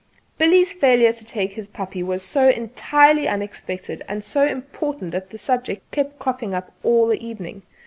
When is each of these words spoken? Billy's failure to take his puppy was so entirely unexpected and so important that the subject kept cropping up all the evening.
Billy's 0.39 0.73
failure 0.73 1.13
to 1.13 1.23
take 1.23 1.53
his 1.53 1.69
puppy 1.69 2.01
was 2.01 2.23
so 2.23 2.49
entirely 2.49 3.27
unexpected 3.27 4.01
and 4.07 4.23
so 4.23 4.47
important 4.47 5.11
that 5.11 5.29
the 5.29 5.37
subject 5.37 5.91
kept 5.91 6.17
cropping 6.17 6.55
up 6.55 6.71
all 6.81 7.05
the 7.05 7.23
evening. 7.23 7.61